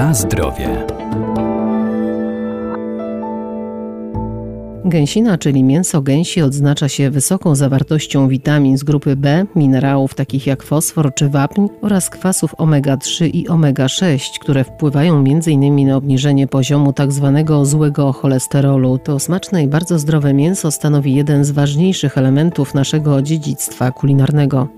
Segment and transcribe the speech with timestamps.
[0.00, 0.86] Na zdrowie.
[4.84, 10.62] Gęsina, czyli mięso gęsi, odznacza się wysoką zawartością witamin z grupy B, minerałów takich jak
[10.62, 15.86] fosfor czy wapń oraz kwasów omega-3 i omega-6, które wpływają m.in.
[15.86, 17.42] na obniżenie poziomu tzw.
[17.46, 18.98] Tak złego cholesterolu.
[18.98, 24.68] To smaczne i bardzo zdrowe mięso stanowi jeden z ważniejszych elementów naszego dziedzictwa kulinarnego.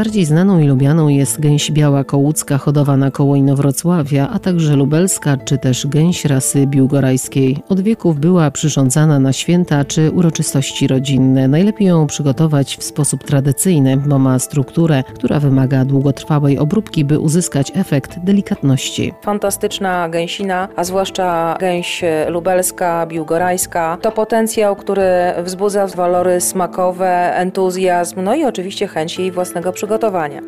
[0.00, 5.58] Najbardziej znaną i lubianą jest gęś biała kołucka hodowana koło Inowrocławia, a także lubelska czy
[5.58, 7.62] też gęś rasy biłgorajskiej.
[7.68, 11.48] Od wieków była przyrządzana na święta czy uroczystości rodzinne.
[11.48, 17.72] Najlepiej ją przygotować w sposób tradycyjny, bo ma strukturę, która wymaga długotrwałej obróbki, by uzyskać
[17.74, 19.12] efekt delikatności.
[19.22, 25.10] Fantastyczna gęsina, a zwłaszcza gęś lubelska, biłgorajska, to potencjał, który
[25.42, 29.89] wzbudza walory smakowe, entuzjazm, no i oczywiście chęć jej własnego przygotowania.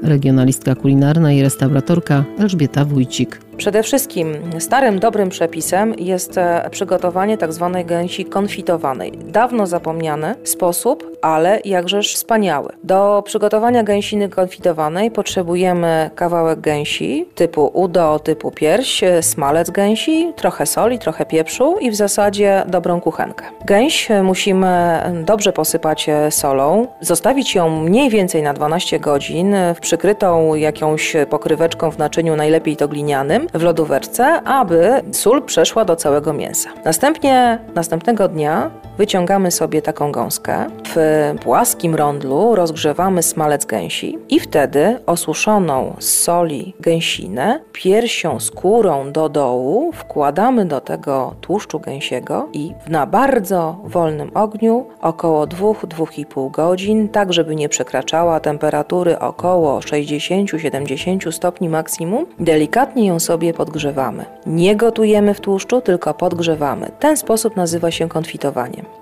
[0.02, 3.40] Regionalistka kulinarna i restauratorka Elżbieta Wójcik.
[3.62, 7.70] Przede wszystkim starym, dobrym przepisem jest e, przygotowanie tzw.
[7.74, 9.12] Tak gęsi konfitowanej.
[9.12, 12.72] Dawno zapomniany sposób, ale jakżeż wspaniały.
[12.84, 20.66] Do przygotowania gęsiny konfitowanej potrzebujemy kawałek gęsi typu udo, typu pierś, e, smalec gęsi, trochę
[20.66, 23.44] soli, trochę pieprzu i w zasadzie dobrą kuchenkę.
[23.64, 31.16] Gęś musimy dobrze posypać e, solą, zostawić ją mniej więcej na 12 godzin, przykrytą jakąś
[31.30, 36.70] pokryweczką w naczyniu, najlepiej to glinianym, w lodóweczce, aby sól przeszła do całego mięsa.
[36.84, 40.66] Następnie następnego dnia wyciągamy sobie taką gąskę.
[40.84, 40.96] W
[41.42, 49.92] płaskim rondlu rozgrzewamy smalec gęsi i wtedy osuszoną z soli gęsinę piersią, skórą do dołu
[49.92, 57.56] wkładamy do tego tłuszczu gęsiego i na bardzo wolnym ogniu około 2-2,5 godzin, tak żeby
[57.56, 64.24] nie przekraczała temperatury około 60-70 stopni maksimum, delikatnie ją sobie podgrzewamy.
[64.46, 66.90] Nie gotujemy w tłuszczu, tylko podgrzewamy.
[66.98, 68.08] Ten sposób nazywa się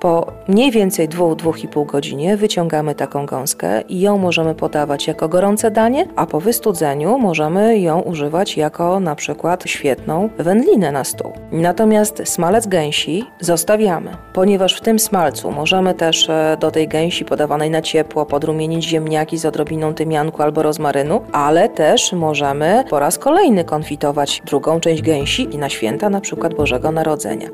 [0.01, 6.07] Po mniej więcej 2-2,5 godzinie wyciągamy taką gąskę i ją możemy podawać jako gorące danie,
[6.17, 11.33] a po wystudzeniu możemy ją używać jako na przykład świetną wędlinę na stół.
[11.53, 17.71] Natomiast smalec gęsi zostawiamy, ponieważ w tym smalcu możemy też e, do tej gęsi podawanej
[17.71, 23.65] na ciepło podrumienić ziemniaki z odrobiną tymianku albo rozmarynu, ale też możemy po raz kolejny
[23.65, 27.49] konfitować drugą część gęsi i na święta na przykład Bożego Narodzenia.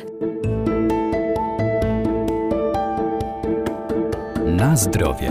[4.67, 5.31] Na zdrowie.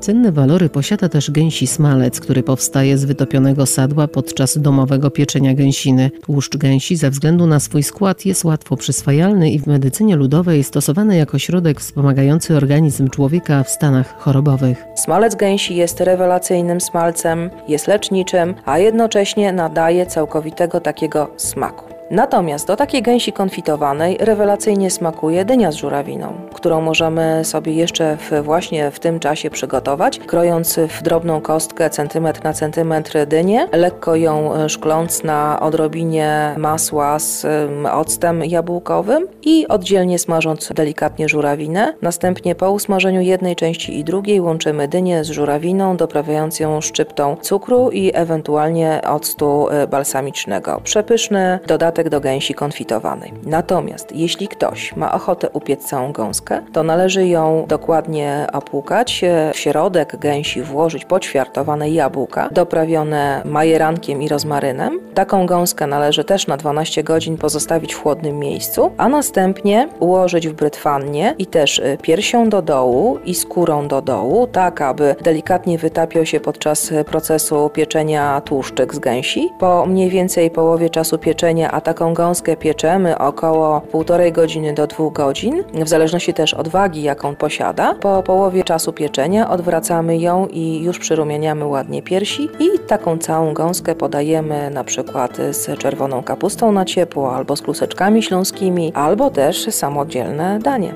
[0.00, 6.10] Cenne walory posiada też gęsi smalec, który powstaje z wytopionego sadła podczas domowego pieczenia gęsiny.
[6.22, 11.16] Tłuszcz gęsi ze względu na swój skład jest łatwo przyswajalny i w medycynie ludowej stosowany
[11.16, 14.84] jako środek wspomagający organizm człowieka w stanach chorobowych.
[14.94, 21.89] Smalec gęsi jest rewelacyjnym smalcem, jest leczniczym, a jednocześnie nadaje całkowitego takiego smaku.
[22.10, 28.42] Natomiast do takiej gęsi konfitowanej rewelacyjnie smakuje dynia z żurawiną, którą możemy sobie jeszcze w,
[28.42, 34.54] właśnie w tym czasie przygotować, krojąc w drobną kostkę centymetr na centymetr dynię, lekko ją
[34.54, 37.46] e, szkląc na odrobinie masła z
[37.92, 41.94] octem jabłkowym i oddzielnie smażąc delikatnie żurawinę.
[42.02, 47.90] Następnie po usmażeniu jednej części i drugiej łączymy dynię z żurawiną, doprawiając ją szczyptą cukru
[47.90, 50.80] i ewentualnie octu e, balsamicznego.
[50.84, 53.32] Przepyszny dodatek do gęsi konfitowanej.
[53.46, 59.24] Natomiast jeśli ktoś ma ochotę upiec całą gąskę, to należy ją dokładnie opłukać,
[59.54, 65.00] w środek gęsi włożyć poćwiartowane jabłka, doprawione majerankiem i rozmarynem.
[65.14, 70.52] Taką gąskę należy też na 12 godzin pozostawić w chłodnym miejscu, a następnie ułożyć w
[70.52, 76.26] brytwannie i też y, piersią do dołu i skórą do dołu, tak aby delikatnie wytapiał
[76.26, 79.48] się podczas procesu pieczenia tłuszczyk z gęsi.
[79.58, 85.12] Po mniej więcej połowie czasu pieczenia, a taką gąskę pieczemy około półtorej godziny do dwóch
[85.12, 87.94] godzin, w zależności też od wagi, jaką posiada.
[87.94, 93.94] Po połowie czasu pieczenia odwracamy ją i już przyrumieniamy ładnie piersi i taką całą gąskę
[93.94, 100.58] podajemy na przykład z czerwoną kapustą na ciepło, albo z kluseczkami śląskimi, albo też samodzielne
[100.58, 100.94] danie.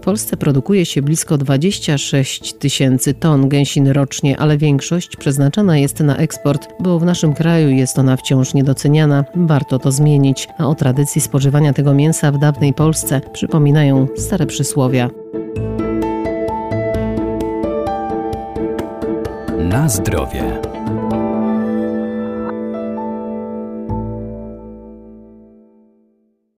[0.00, 6.16] W Polsce produkuje się blisko 26 tysięcy ton gęsiny rocznie, ale większość przeznaczana jest na
[6.16, 9.24] eksport, bo w naszym kraju jest ona wciąż niedoceniana.
[9.34, 15.10] Warto to zmienić, a o tradycji spożywania tego mięsa w dawnej Polsce przypominają stare przysłowia.
[19.58, 20.69] Na zdrowie.